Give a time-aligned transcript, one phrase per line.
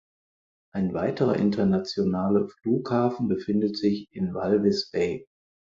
[0.73, 5.27] Ein weiterer internationale Flughafen befindet sich in Walvis Bay.